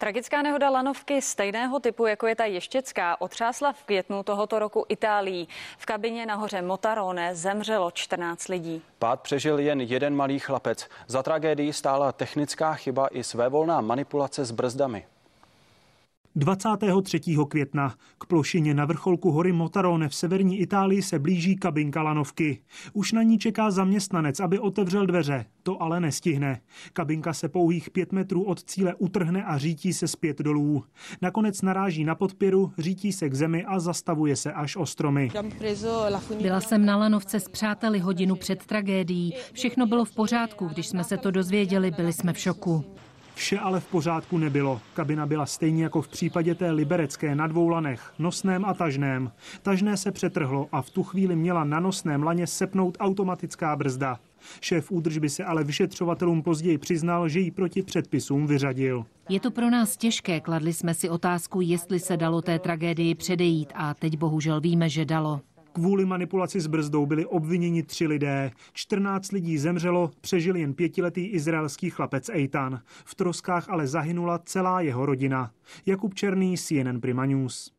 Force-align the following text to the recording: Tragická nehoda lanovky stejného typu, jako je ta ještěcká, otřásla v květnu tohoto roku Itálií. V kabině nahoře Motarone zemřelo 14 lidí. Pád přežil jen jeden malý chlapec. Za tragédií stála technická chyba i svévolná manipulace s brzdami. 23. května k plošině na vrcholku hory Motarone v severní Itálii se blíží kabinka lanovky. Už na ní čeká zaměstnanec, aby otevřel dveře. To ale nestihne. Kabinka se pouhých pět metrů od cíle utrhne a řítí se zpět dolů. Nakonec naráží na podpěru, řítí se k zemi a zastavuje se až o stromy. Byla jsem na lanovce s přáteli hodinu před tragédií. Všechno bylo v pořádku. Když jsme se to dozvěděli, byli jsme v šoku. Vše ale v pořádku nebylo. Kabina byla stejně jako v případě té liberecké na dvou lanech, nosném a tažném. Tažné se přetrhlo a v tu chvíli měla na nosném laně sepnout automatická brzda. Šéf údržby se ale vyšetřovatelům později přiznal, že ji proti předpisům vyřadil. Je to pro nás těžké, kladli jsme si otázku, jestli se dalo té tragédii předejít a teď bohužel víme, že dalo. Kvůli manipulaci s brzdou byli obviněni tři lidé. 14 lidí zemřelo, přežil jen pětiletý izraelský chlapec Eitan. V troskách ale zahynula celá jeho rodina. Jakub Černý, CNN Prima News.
Tragická 0.00 0.42
nehoda 0.42 0.70
lanovky 0.70 1.22
stejného 1.22 1.80
typu, 1.80 2.06
jako 2.06 2.26
je 2.26 2.36
ta 2.36 2.44
ještěcká, 2.44 3.20
otřásla 3.20 3.72
v 3.72 3.84
květnu 3.84 4.22
tohoto 4.22 4.58
roku 4.58 4.84
Itálií. 4.88 5.48
V 5.78 5.86
kabině 5.86 6.26
nahoře 6.26 6.62
Motarone 6.62 7.34
zemřelo 7.34 7.90
14 7.90 8.48
lidí. 8.48 8.82
Pád 8.98 9.20
přežil 9.20 9.58
jen 9.58 9.80
jeden 9.80 10.16
malý 10.16 10.38
chlapec. 10.38 10.88
Za 11.06 11.22
tragédií 11.22 11.72
stála 11.72 12.12
technická 12.12 12.74
chyba 12.74 13.08
i 13.08 13.24
svévolná 13.24 13.80
manipulace 13.80 14.44
s 14.44 14.50
brzdami. 14.50 15.06
23. 16.38 17.20
května 17.48 17.94
k 18.18 18.26
plošině 18.26 18.74
na 18.74 18.84
vrcholku 18.84 19.30
hory 19.30 19.52
Motarone 19.52 20.08
v 20.08 20.14
severní 20.14 20.58
Itálii 20.58 21.02
se 21.02 21.18
blíží 21.18 21.56
kabinka 21.56 22.02
lanovky. 22.02 22.60
Už 22.92 23.12
na 23.12 23.22
ní 23.22 23.38
čeká 23.38 23.70
zaměstnanec, 23.70 24.40
aby 24.40 24.58
otevřel 24.58 25.06
dveře. 25.06 25.44
To 25.62 25.82
ale 25.82 26.00
nestihne. 26.00 26.60
Kabinka 26.92 27.32
se 27.32 27.48
pouhých 27.48 27.90
pět 27.90 28.12
metrů 28.12 28.42
od 28.42 28.64
cíle 28.64 28.94
utrhne 28.94 29.44
a 29.44 29.58
řítí 29.58 29.92
se 29.92 30.08
zpět 30.08 30.38
dolů. 30.38 30.84
Nakonec 31.22 31.62
naráží 31.62 32.04
na 32.04 32.14
podpěru, 32.14 32.72
řítí 32.78 33.12
se 33.12 33.28
k 33.28 33.34
zemi 33.34 33.64
a 33.64 33.80
zastavuje 33.80 34.36
se 34.36 34.52
až 34.52 34.76
o 34.76 34.86
stromy. 34.86 35.30
Byla 36.42 36.60
jsem 36.60 36.86
na 36.86 36.96
lanovce 36.96 37.40
s 37.40 37.48
přáteli 37.48 37.98
hodinu 37.98 38.36
před 38.36 38.66
tragédií. 38.66 39.34
Všechno 39.52 39.86
bylo 39.86 40.04
v 40.04 40.14
pořádku. 40.14 40.66
Když 40.66 40.86
jsme 40.86 41.04
se 41.04 41.16
to 41.16 41.30
dozvěděli, 41.30 41.90
byli 41.90 42.12
jsme 42.12 42.32
v 42.32 42.38
šoku. 42.38 42.84
Vše 43.38 43.58
ale 43.58 43.80
v 43.80 43.86
pořádku 43.86 44.38
nebylo. 44.38 44.80
Kabina 44.94 45.26
byla 45.26 45.46
stejně 45.46 45.82
jako 45.82 46.02
v 46.02 46.08
případě 46.08 46.54
té 46.54 46.70
liberecké 46.70 47.34
na 47.34 47.46
dvou 47.46 47.68
lanech, 47.68 48.12
nosném 48.18 48.64
a 48.64 48.74
tažném. 48.74 49.32
Tažné 49.62 49.96
se 49.96 50.12
přetrhlo 50.12 50.68
a 50.72 50.82
v 50.82 50.90
tu 50.90 51.02
chvíli 51.02 51.36
měla 51.36 51.64
na 51.64 51.80
nosném 51.80 52.22
laně 52.22 52.46
sepnout 52.46 52.96
automatická 53.00 53.76
brzda. 53.76 54.18
Šéf 54.60 54.90
údržby 54.90 55.30
se 55.30 55.44
ale 55.44 55.64
vyšetřovatelům 55.64 56.42
později 56.42 56.78
přiznal, 56.78 57.28
že 57.28 57.40
ji 57.40 57.50
proti 57.50 57.82
předpisům 57.82 58.46
vyřadil. 58.46 59.06
Je 59.28 59.40
to 59.40 59.50
pro 59.50 59.70
nás 59.70 59.96
těžké, 59.96 60.40
kladli 60.40 60.72
jsme 60.72 60.94
si 60.94 61.08
otázku, 61.08 61.60
jestli 61.60 62.00
se 62.00 62.16
dalo 62.16 62.42
té 62.42 62.58
tragédii 62.58 63.14
předejít 63.14 63.72
a 63.74 63.94
teď 63.94 64.16
bohužel 64.16 64.60
víme, 64.60 64.88
že 64.88 65.04
dalo. 65.04 65.40
Kvůli 65.78 66.04
manipulaci 66.04 66.60
s 66.60 66.66
brzdou 66.66 67.06
byli 67.06 67.26
obviněni 67.26 67.82
tři 67.82 68.06
lidé. 68.06 68.50
14 68.72 69.32
lidí 69.32 69.58
zemřelo, 69.58 70.10
přežil 70.20 70.56
jen 70.56 70.74
pětiletý 70.74 71.26
izraelský 71.26 71.90
chlapec 71.90 72.28
Eitan. 72.28 72.80
V 73.04 73.14
troskách 73.14 73.68
ale 73.68 73.86
zahynula 73.86 74.38
celá 74.38 74.80
jeho 74.80 75.06
rodina. 75.06 75.50
Jakub 75.86 76.14
Černý, 76.14 76.56
CNN 76.56 77.00
Prima 77.00 77.26
News. 77.26 77.77